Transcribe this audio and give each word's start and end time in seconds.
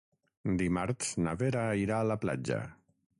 Dimarts 0.61 1.11
na 1.27 1.35
Vera 1.43 1.65
irà 1.83 1.99
a 2.01 2.09
la 2.13 2.17
platja. 2.27 2.59